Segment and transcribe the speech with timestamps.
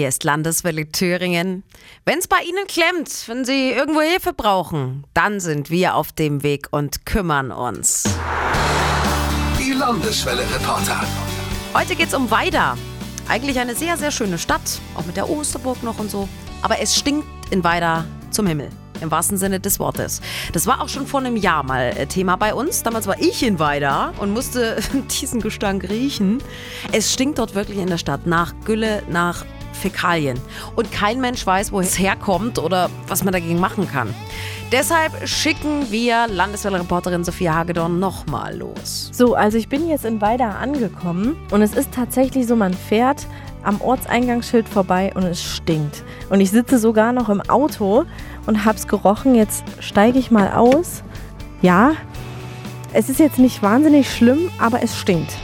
[0.00, 1.62] Hier ist Landeswelle Thüringen.
[2.06, 6.42] Wenn es bei Ihnen klemmt, wenn Sie irgendwo Hilfe brauchen, dann sind wir auf dem
[6.42, 8.04] Weg und kümmern uns.
[9.58, 11.06] Die Landeswelle Reporter.
[11.74, 12.78] Heute geht's um Weida.
[13.28, 16.30] Eigentlich eine sehr, sehr schöne Stadt, auch mit der Osterburg noch und so.
[16.62, 18.70] Aber es stinkt in Weida zum Himmel.
[19.02, 20.22] Im wahrsten Sinne des Wortes.
[20.54, 22.82] Das war auch schon vor einem Jahr mal äh, Thema bei uns.
[22.82, 24.78] Damals war ich in Weida und musste
[25.20, 26.42] diesen Gestank riechen.
[26.90, 29.44] Es stinkt dort wirklich in der Stadt nach Gülle, nach
[29.80, 30.38] Fäkalien.
[30.76, 34.14] Und kein Mensch weiß, wo es herkommt oder was man dagegen machen kann.
[34.72, 39.10] Deshalb schicken wir Landeswelle-Reporterin Sophia Hagedorn nochmal los.
[39.12, 43.26] So, also ich bin jetzt in Weida angekommen und es ist tatsächlich so, man fährt
[43.64, 46.04] am Ortseingangsschild vorbei und es stinkt.
[46.28, 48.04] Und ich sitze sogar noch im Auto
[48.46, 49.34] und hab's gerochen.
[49.34, 51.02] Jetzt steige ich mal aus.
[51.62, 51.94] Ja,
[52.92, 55.36] es ist jetzt nicht wahnsinnig schlimm, aber es stinkt.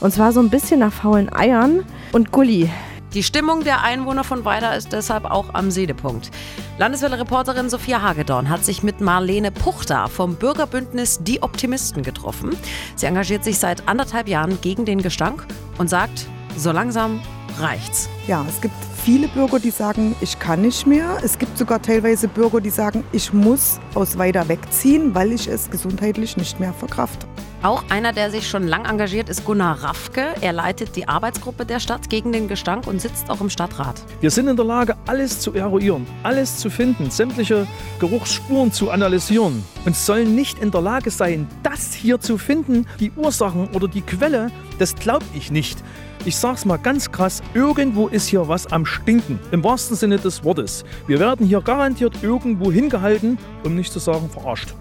[0.00, 2.68] Und zwar so ein bisschen nach faulen Eiern und Gulli.
[3.14, 6.32] Die Stimmung der Einwohner von Weida ist deshalb auch am Siedepunkt.
[6.78, 12.56] Landeswelle-Reporterin Sophia Hagedorn hat sich mit Marlene Puchter vom Bürgerbündnis Die Optimisten getroffen.
[12.96, 15.46] Sie engagiert sich seit anderthalb Jahren gegen den Gestank
[15.78, 17.20] und sagt, so langsam
[17.60, 18.08] reicht's.
[18.26, 18.74] Ja, es gibt
[19.04, 21.18] viele Bürger, die sagen, ich kann nicht mehr.
[21.22, 25.70] Es gibt sogar teilweise Bürger, die sagen, ich muss aus Weida wegziehen, weil ich es
[25.70, 27.28] gesundheitlich nicht mehr verkrafte.
[27.64, 30.34] Auch einer, der sich schon lang engagiert, ist Gunnar Raffke.
[30.42, 34.02] Er leitet die Arbeitsgruppe der Stadt gegen den Gestank und sitzt auch im Stadtrat.
[34.20, 37.66] Wir sind in der Lage, alles zu eruieren, alles zu finden, sämtliche
[38.00, 43.10] Geruchsspuren zu analysieren und sollen nicht in der Lage sein, das hier zu finden, die
[43.16, 45.82] Ursachen oder die Quelle, das glaube ich nicht.
[46.26, 50.44] Ich sag's mal ganz krass, irgendwo ist hier was am Stinken, im wahrsten Sinne des
[50.44, 50.84] Wortes.
[51.06, 54.74] Wir werden hier garantiert irgendwo hingehalten, um nicht zu sagen verarscht.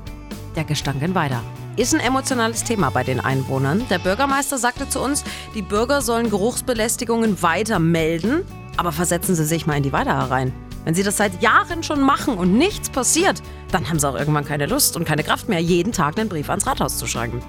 [0.58, 1.42] Der Gestank in Weida.
[1.76, 3.84] Ist ein emotionales Thema bei den Einwohnern.
[3.90, 5.24] Der Bürgermeister sagte zu uns,
[5.56, 8.46] die Bürger sollen Geruchsbelästigungen weiter melden,
[8.78, 10.54] aber versetzen Sie sich mal in die Weida herein.
[10.86, 14.46] Wenn Sie das seit Jahren schon machen und nichts passiert, dann haben Sie auch irgendwann
[14.46, 17.42] keine Lust und keine Kraft mehr, jeden Tag einen Brief ans Rathaus zu schreiben.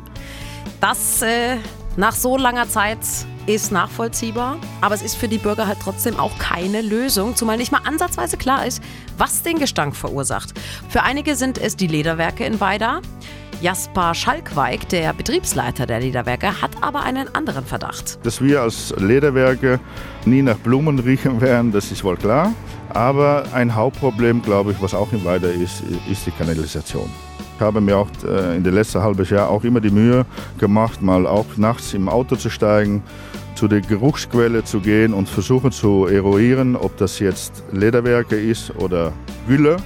[0.80, 1.58] Das äh,
[1.98, 3.00] nach so langer Zeit
[3.46, 7.72] ist nachvollziehbar, aber es ist für die Bürger halt trotzdem auch keine Lösung, zumal nicht
[7.72, 8.82] mal ansatzweise klar ist,
[9.18, 10.54] was den Gestank verursacht.
[10.88, 13.02] Für einige sind es die Lederwerke in Weida.
[13.60, 18.18] Jasper Schalkweig, der Betriebsleiter der Lederwerke, hat aber einen anderen Verdacht.
[18.24, 19.80] Dass wir als Lederwerke
[20.24, 22.52] nie nach Blumen riechen werden, das ist wohl klar.
[22.90, 27.10] Aber ein Hauptproblem, glaube ich, was auch in Weida ist, ist die Kanalisation.
[27.56, 30.26] Ich habe mir auch äh, in den letzten halben Jahr auch immer die Mühe
[30.58, 33.02] gemacht, mal auch nachts im Auto zu steigen,
[33.54, 39.12] zu der Geruchsquelle zu gehen und versuchen zu eruieren, ob das jetzt Lederwerke ist oder
[39.46, 39.76] Gülle.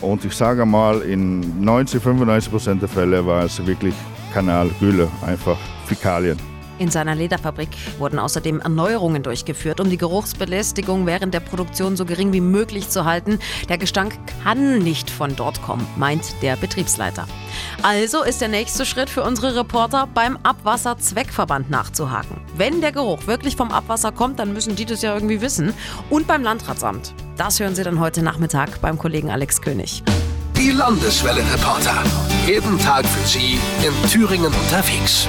[0.00, 3.94] Und ich sage mal, in 90, 95 Prozent der Fälle war es wirklich
[4.32, 6.49] Kanalgülle, einfach Fäkalien.
[6.80, 7.68] In seiner Lederfabrik
[7.98, 13.04] wurden außerdem Erneuerungen durchgeführt, um die Geruchsbelästigung während der Produktion so gering wie möglich zu
[13.04, 13.38] halten.
[13.68, 17.26] Der Gestank kann nicht von dort kommen, meint der Betriebsleiter.
[17.82, 22.38] Also ist der nächste Schritt für unsere Reporter beim Abwasserzweckverband nachzuhaken.
[22.56, 25.74] Wenn der Geruch wirklich vom Abwasser kommt, dann müssen die das ja irgendwie wissen.
[26.08, 27.12] Und beim Landratsamt.
[27.36, 30.02] Das hören Sie dann heute Nachmittag beim Kollegen Alex König.
[30.56, 32.02] Die Landeswelle Reporter.
[32.46, 35.28] Jeden Tag für Sie in Thüringen unterwegs.